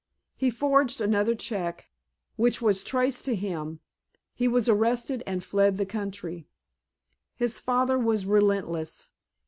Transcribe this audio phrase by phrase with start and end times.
[0.35, 1.85] He forged another check,
[2.35, 3.81] which was traced to him,
[4.33, 6.47] he was arrested, and fled the country.
[7.35, 9.05] His father was relentless.